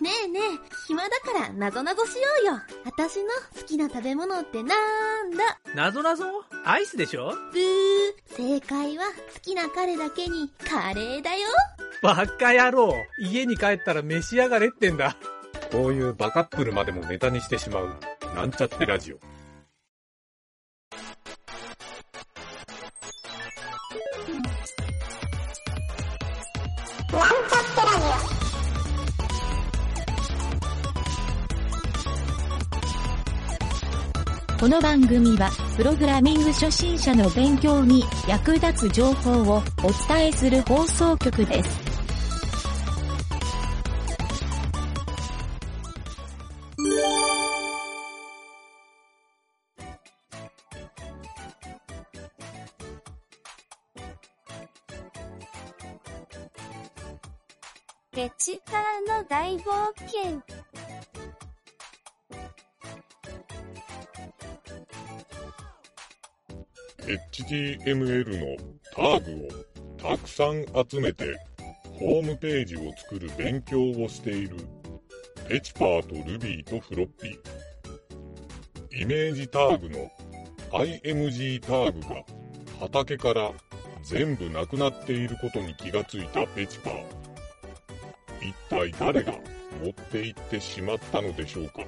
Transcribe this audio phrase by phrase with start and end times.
[0.00, 0.42] ねえねえ、
[0.86, 2.60] 暇だからなぞなぞしようよ。
[2.84, 5.58] 私の好きな食べ物ってなんだ？
[5.74, 6.24] なぞなぞ？
[6.64, 7.32] アイスでしょ？
[7.52, 8.60] ブー。
[8.60, 11.48] 正解は好きな彼だけにカレーだよ。
[12.02, 12.94] バカ野郎。
[13.18, 15.16] 家に帰ったら召し上がれってんだ。
[15.72, 17.96] こういうバカップルまでもネタにしてしまう。
[18.36, 19.18] なんちゃってラジオ。
[34.58, 41.78] この番組は、プログラミング初心者の勉強に役立つ情報をお伝えする放送局です。
[58.10, 60.57] ペチカーの大冒険。
[67.08, 68.56] HTML の
[68.94, 69.48] ターグを
[69.96, 71.38] たくさん集めて
[71.98, 74.56] ホームページを作る勉強をしている
[75.48, 79.02] ペチパーとルビーとフロッピー。
[79.02, 80.10] イメージターグの
[80.70, 82.22] IMG ターグが
[82.78, 83.52] 畑から
[84.02, 87.04] 全部なくなっていることに気がついたペチパー。
[88.42, 89.32] 一体誰が
[89.82, 91.80] 持って行ってしまったのでしょうか？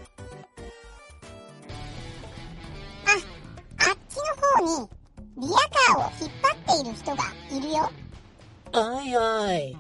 [7.01, 7.91] 人がいるよ。
[8.75, 9.77] おいおい。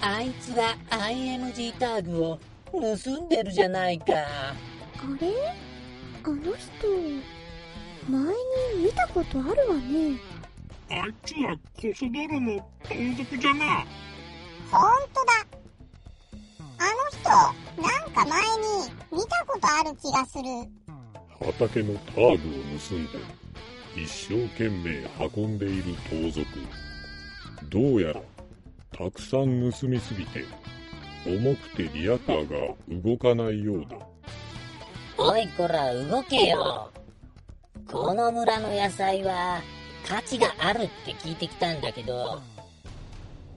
[0.00, 2.40] あいつが IMG タグを
[2.72, 2.80] 盗
[3.20, 4.06] んでるじゃないか。
[4.06, 4.54] あ
[5.20, 5.28] れ？
[6.24, 6.86] あの人、
[8.08, 10.18] 前に見たことあるわね。
[10.88, 13.84] あいつはコソ泥の盗賊じゃな。
[14.70, 15.32] ほんとだ。
[16.78, 17.28] あの人、
[17.82, 20.44] なんか前に見たことある気がする。
[21.38, 23.41] 畑のタグを盗んで
[23.96, 26.46] 一生懸命運んでいる盗賊
[27.68, 28.20] どうやら
[28.92, 30.44] たくさん盗みすぎて
[31.26, 32.74] 重くてリアカーが
[33.10, 33.96] 動かないようだ
[35.18, 36.90] おいこら動けよ。
[37.90, 39.60] この村の野菜は
[40.08, 42.40] 価値があるって聞いてきたんだけど、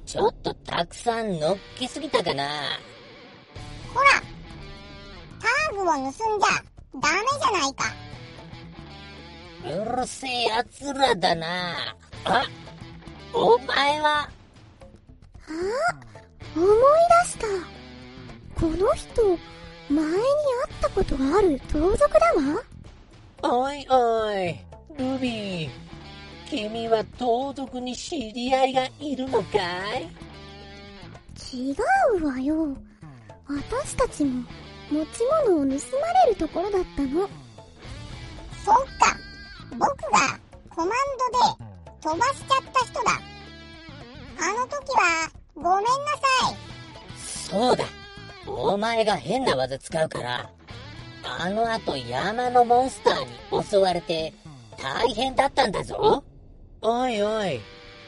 [0.06, 2.44] ちょっとたくさん乗っけすぎたかな。
[3.94, 4.22] ほら、
[5.40, 6.20] タグを盗んじゃ
[7.00, 8.05] ダメじゃないか。
[9.66, 11.96] うるせえ奴らだな。
[12.24, 12.44] あ、
[13.34, 14.30] お前は、
[16.56, 16.68] 思い
[17.24, 17.48] 出した。
[18.60, 19.22] この人、
[19.90, 20.22] 前に会っ
[20.82, 22.64] たことがある盗賊だわ。
[23.44, 24.60] おいおい、
[24.98, 25.70] ルビー。
[26.50, 29.58] 君は盗賊に知り合いがいるのか
[29.98, 30.08] い？
[31.58, 31.76] 違
[32.20, 32.78] うわよ。
[33.48, 34.44] 私たちも
[34.92, 35.68] 持ち物を盗ま
[36.26, 37.28] れるところだったの。
[38.64, 39.15] そっか。
[39.72, 40.40] 僕が
[40.70, 40.90] コマン
[41.58, 43.12] ドで飛ばしちゃった人だ。
[44.38, 45.90] あの時はごめんな
[46.42, 46.58] さい。
[47.18, 47.86] そうだ。
[48.48, 50.52] お前が変な技使うから、
[51.24, 54.34] あの後山のモンスターに襲われて
[54.78, 56.24] 大変だったんだぞ。
[56.82, 57.60] おいおい、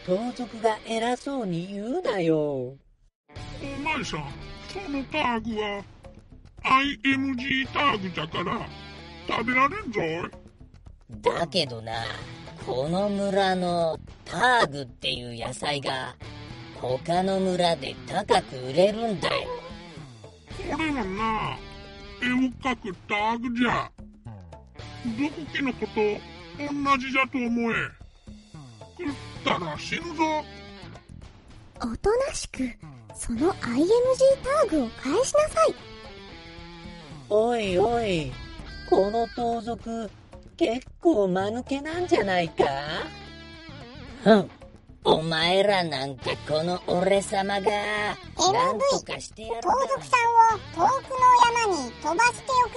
[0.05, 2.37] 盗賊が偉そうに言うなよ。
[2.37, 2.77] お
[3.83, 4.25] 前さん、
[4.71, 5.83] そのタグは
[6.63, 8.69] IMG タグじゃから
[9.27, 10.46] 食べられんぞい。
[11.09, 11.93] だけどな、
[12.65, 16.15] この村のターグっていう野菜が
[16.81, 19.47] 他の村で高く売れるんだよ。
[20.71, 21.57] これはな、
[22.21, 23.89] 絵を描くタグじゃ。
[25.05, 25.95] 毒キノコと
[26.57, 27.75] 同じじゃと思え。
[28.97, 29.13] 食っ
[29.45, 30.43] たら死ぬぞ。
[31.79, 32.69] おとなしく、
[33.15, 33.87] その IMG
[34.43, 35.75] タグを返しなさい。
[37.29, 38.31] おいおい、
[38.89, 40.09] この盗賊、
[40.57, 42.63] 結構間抜けなんじゃないか？
[44.23, 44.49] ふん、
[45.03, 48.13] お前らなんかこの俺様が、な
[48.73, 50.21] んとかしてやる盗賊さん
[50.55, 51.19] を遠くの
[51.67, 52.73] 山に飛ばしておく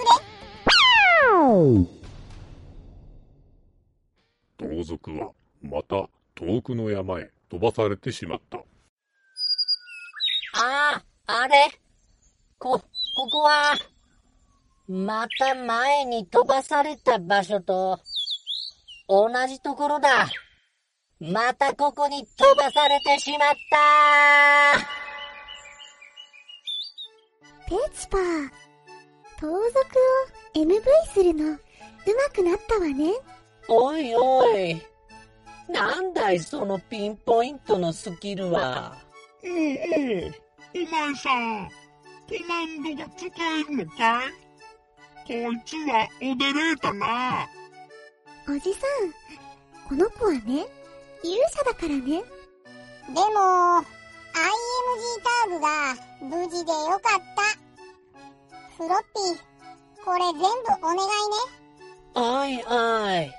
[4.69, 4.71] れ。
[4.76, 8.59] 盗賊はまた遠くの山へ飛ばされてしまった。
[8.59, 8.62] あ
[11.26, 11.71] あ、あれ？
[12.59, 12.85] こ、こ
[13.31, 13.75] こは、
[14.90, 18.00] また前に飛ばされた場所と、
[19.08, 20.28] 同じところだ。
[21.20, 24.78] またここに飛ばされてしまった
[27.69, 28.50] ペチパー、
[29.38, 29.54] 盗賊
[30.56, 30.82] を MV
[31.14, 31.58] するの、上
[32.32, 33.12] 手くなったわね。
[33.69, 34.82] おいおい。
[35.69, 38.96] なんだいそのピンポイントのスキルは。
[39.44, 40.34] おうおう、
[40.75, 44.50] お前さん、コマンドが使えるのかい？
[45.31, 47.47] こいつはおでれーたな。
[48.49, 52.03] おじさん、この子はね、勇者だからね。
[52.03, 58.82] でも、IMG タグが無事でよかった。
[58.82, 60.49] フロッピー、これ全部
[60.85, 61.06] お願いね。
[62.17, 63.31] おいおい、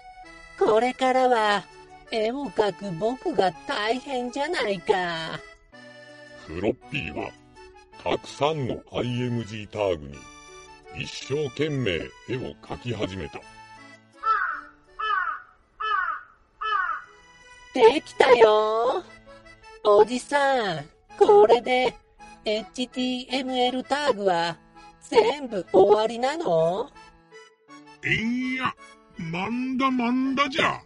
[0.57, 1.65] これからは
[2.09, 5.41] 絵を描く僕が大変じゃないか。
[6.47, 7.31] フロッピーは、
[8.01, 10.17] たくさんの IMG タグに
[10.97, 11.91] 一生懸命
[12.27, 13.39] 絵を描き始めた。
[17.73, 19.03] できたよ
[19.83, 20.85] おじさん、
[21.17, 21.95] これで
[22.43, 24.57] HTML タグは
[25.01, 26.89] 全部終わりなの？
[28.03, 28.73] いや、
[29.17, 30.81] まんだまんだじゃ。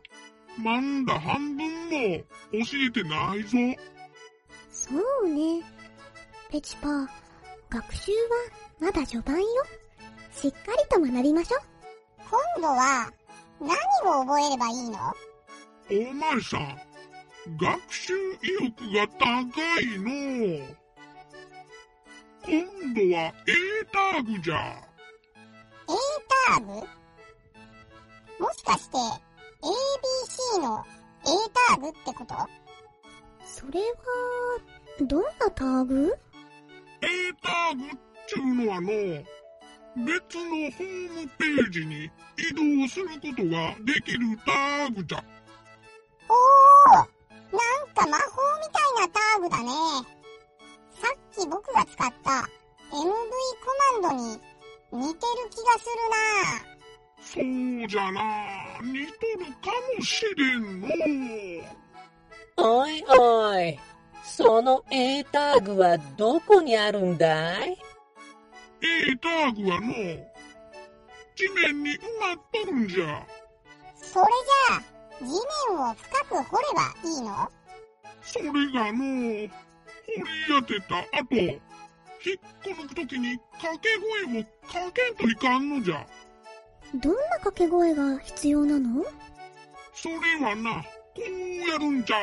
[0.57, 3.57] まんだ半分も教えてないぞ。
[4.71, 4.93] そ
[5.23, 5.63] うね。
[6.51, 7.07] ペチパー、
[7.69, 8.17] 学習は
[8.79, 9.45] まだ序盤よ。
[10.35, 11.61] しっかりと学びましょう。
[12.29, 13.09] 今度は
[13.59, 13.71] 何
[14.03, 14.97] を覚えればいいの？
[15.89, 16.77] お前さん、
[17.57, 19.25] 学習意欲が高
[19.79, 20.05] いの。
[22.47, 23.55] 今度は A
[23.91, 24.55] タグじゃ。
[25.87, 25.93] A
[26.53, 28.97] タグもしかして
[30.57, 30.85] ABC の
[31.23, 31.27] A
[31.69, 32.35] タグってこと？
[33.45, 33.85] それは、
[35.01, 36.13] どんなタグ
[37.01, 37.07] ?A
[37.41, 37.87] タグっ
[38.27, 38.89] ちゅうのはの、
[39.95, 45.23] 別のホームページに移動することができるタグじゃ。
[46.27, 49.71] おーなんか魔法みたいなタグだね。
[51.01, 52.49] さっき僕が使った
[52.91, 53.01] MV コ
[54.01, 54.41] マンドに
[54.91, 56.23] 似てる気がするな
[57.21, 58.21] そうじゃな
[58.81, 60.87] 似とるかもしれんの
[62.57, 63.79] おいおい、
[64.23, 67.77] その A タグはどこにあるんだい？
[68.87, 69.93] A ターグはの、
[71.35, 73.25] 地面に埋まっとるんじゃ。
[73.95, 74.81] それじゃあ、
[75.19, 77.49] 地面を深く掘ればいいの？
[78.21, 79.51] それがの、掘り
[80.49, 81.59] 当てた後、引っ
[82.63, 86.05] こ抜くときに掛け声をかけんといかんのじゃ。
[86.93, 89.03] どんな掛け声が必要なの？
[89.93, 90.15] それ
[90.45, 90.87] はな、こ
[91.17, 92.21] うやるんじゃ。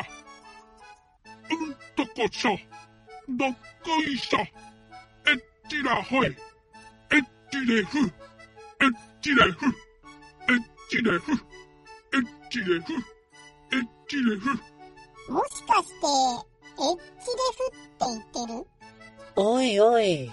[1.50, 2.56] うんとこしょ、
[3.28, 3.52] どっ
[3.84, 4.48] こいしょ、えっ
[5.68, 6.36] ちらほい。
[7.52, 8.12] チレフ、エッ
[9.20, 9.52] チレフ、エッ
[10.88, 11.34] チレフ、エ
[12.16, 12.76] ッチレフ、エ
[13.76, 14.48] ッチレフ。
[15.30, 18.66] もしかして、エッチレフって言ってる？
[19.36, 20.32] おいおい、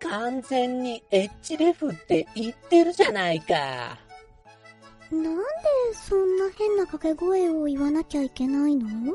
[0.00, 3.54] 完全にエッチレフって言ってるじゃないか。
[5.12, 5.40] なんで
[5.94, 9.14] そんな変な掛け声を言わなきゃいけないの？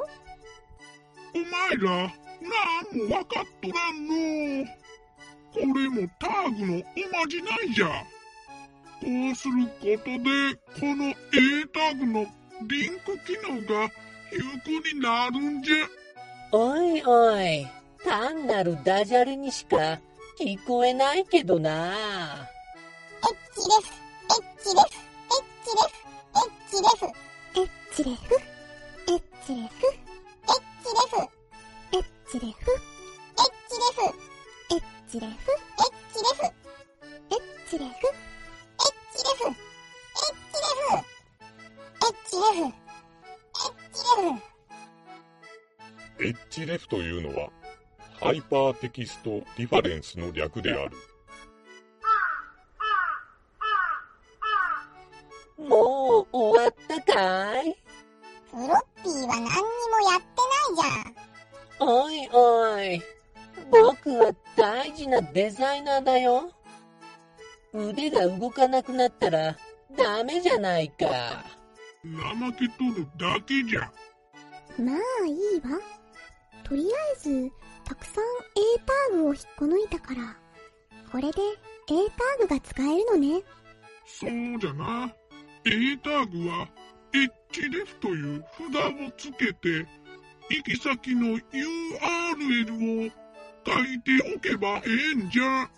[1.35, 4.07] お前ら、なんもわかっとらん
[4.63, 4.65] の？
[5.53, 7.87] これもターグのおまじないじゃ。
[8.99, 11.15] こうすることで、この A
[11.73, 12.25] タグの
[12.67, 13.91] リンク機能が
[14.31, 15.75] 有効になるんじゃ。
[16.51, 17.67] おいおい、
[18.03, 19.99] 単なるダジャレにしか
[20.39, 21.93] 聞こえないけどな。
[21.93, 24.97] エッチです、エッチです、
[25.29, 27.05] エッチです、エッチです。
[27.55, 28.23] エッチです、
[29.07, 31.21] エッチです、エッチです、
[31.91, 32.92] エッチです。
[35.13, 35.37] チレフ、エッ
[36.11, 37.93] チレフ、エッチレフ、エッ
[39.13, 39.55] チレフ、エッ
[40.49, 41.13] チレフ、エ
[42.01, 42.73] ッチレフ、エ
[43.69, 44.33] ッチレ
[46.17, 47.51] フ、エッチレフというのは、
[48.19, 50.97] ハイパーテキストリファレンスの略である。
[55.59, 57.77] もう終わったかい？
[58.49, 59.51] フロッピーは何にも
[60.09, 60.25] やって
[60.57, 61.87] ないじゃん。
[61.87, 62.99] おいおい。
[63.71, 66.51] 僕は大事なデザイナーだよ。
[67.73, 69.57] 腕が動かなくなったら
[69.97, 71.43] ダメじゃないか。
[72.03, 73.91] 怠けとるだけじゃ。
[74.77, 75.79] まあいいわ。
[76.63, 77.51] とりあえず、
[77.83, 80.37] たくさん A タグを引っこ抜いたから、
[81.11, 81.41] これで
[81.91, 83.43] A タグが使えるのね。
[84.05, 85.13] そうじゃな。
[85.65, 86.67] A タグは、
[87.13, 89.85] エッチレフという札をつけて、
[90.49, 93.22] 行き先の URL を
[93.65, 94.81] 書いておけばえ
[95.13, 95.69] えんじゃ。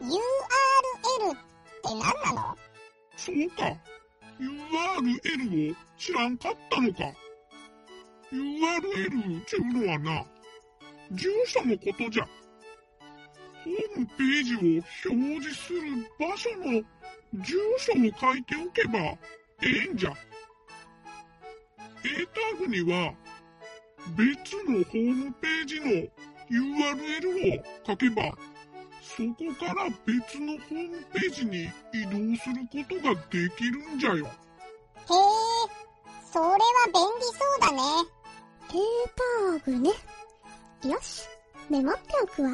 [0.00, 1.36] URL って
[1.84, 2.56] 何なの？
[3.16, 3.76] そうか。
[4.40, 7.12] URL を知らんかったのか。
[8.32, 10.24] URL ちゅうのはな、
[11.12, 12.28] 住所のことじゃ。
[13.64, 14.58] ホームページを
[15.10, 15.80] 表示する
[16.18, 16.82] 場所の
[17.34, 19.18] 住所を書いておけばえ
[19.88, 20.10] えんじゃ。
[22.04, 23.12] A タグには
[24.16, 25.86] 別のホームページの
[26.50, 28.22] URL を書けば
[29.02, 34.26] そこから別のホームページに移動することができるんじゃよ。
[34.26, 34.32] へえ、
[36.30, 37.82] それは便利そうだね。
[38.70, 38.72] A
[39.58, 39.90] タグね。
[40.84, 41.26] よし、
[41.70, 42.50] メモっておくわ。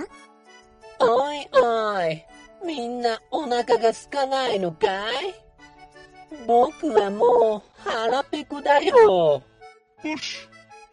[1.01, 2.25] おいおい、
[2.65, 4.87] みんなお腹が空かないのか
[5.21, 5.35] い？
[6.47, 9.43] 僕はもう腹ペコだよ。
[10.05, 10.49] よし、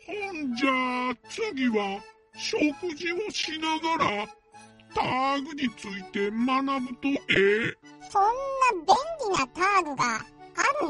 [0.06, 2.02] ほんじゃ次は
[2.42, 2.58] 食
[2.96, 4.28] 事をしながら
[4.96, 7.78] ターグについて学ぶとええ。
[8.10, 8.30] そんな
[8.74, 8.96] 便
[9.30, 10.20] 利なターグがあ
[10.82, 10.90] るの？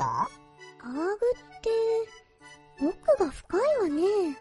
[0.80, 1.70] ターグって
[2.80, 4.38] 奥が深いわね。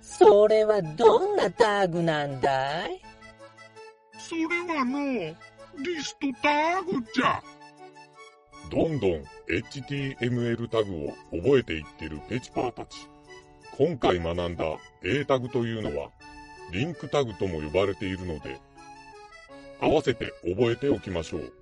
[0.00, 3.02] それはどんなターグなんだい？
[4.18, 4.44] それ
[4.74, 5.34] はの、リ
[6.02, 7.42] ストターグじゃ。
[8.70, 13.06] どんどん HTML タグを覚えていってるペチパーたち。
[13.76, 14.64] 今回学んだ
[15.04, 16.10] A タグというのは、
[16.70, 18.60] リンクタグとも呼ばれているので、
[19.80, 21.52] 合わせて覚えておきましょう。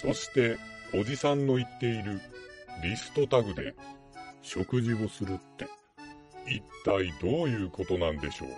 [0.00, 0.58] そして、
[0.92, 2.20] おじさんの言っている
[2.82, 3.74] リストタグで
[4.42, 5.66] 食事をするって、
[6.46, 8.48] 一体どういうことなんでしょう。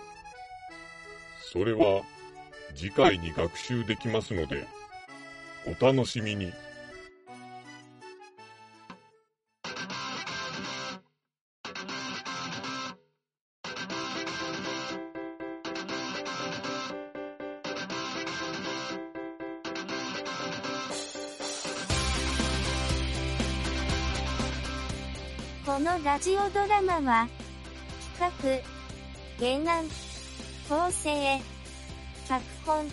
[1.51, 2.01] それは
[2.75, 4.67] 次回に学習できますので、
[5.65, 6.51] お楽しみに。
[25.67, 27.27] このラジオドラマは、
[28.17, 28.63] 企
[29.37, 29.83] 画、原案、
[30.69, 31.41] 構成、
[32.25, 32.85] 脚本、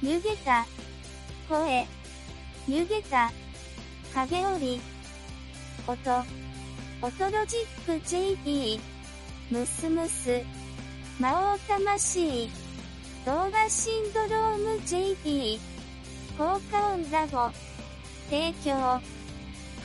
[0.00, 0.64] 湯げた、
[1.48, 1.84] 声、
[2.68, 3.32] 湯げた、
[4.14, 4.80] 影織、
[5.88, 5.96] 音、
[7.02, 8.78] 音ロジック JP、
[9.50, 10.44] ムスムス、
[11.18, 12.48] 魔王魂、
[13.26, 15.58] 動画シンドローム JP、
[16.38, 17.50] 効果音ラボ、
[18.30, 19.00] 提供、